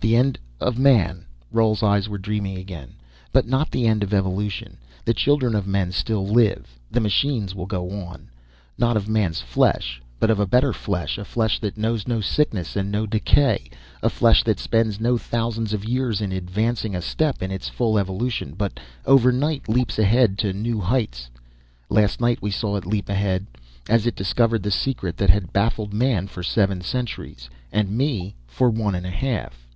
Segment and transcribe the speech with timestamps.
[0.00, 2.94] "The end of man." Roal's eyes were dreaming again.
[3.34, 4.78] "But not the end of evolution.
[5.04, 8.30] The children of men still live the machines will go on.
[8.78, 12.76] Not of man's flesh, but of a better flesh, a flesh that knows no sickness,
[12.76, 13.68] and no decay,
[14.02, 17.98] a flesh that spends no thousands of years in advancing a step in its full
[17.98, 21.28] evolution, but overnight leaps ahead to new heights.
[21.90, 23.46] Last night we saw it leap ahead,
[23.86, 28.70] as it discovered the secret that had baffled man for seven centuries, and me for
[28.70, 29.66] one and a half.